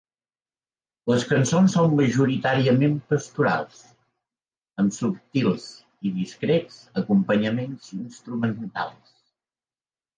[1.11, 3.85] Les cançons són majoritàriament pastorals,
[4.85, 5.71] amb subtils
[6.11, 9.19] i discrets acompanyaments instrumentals.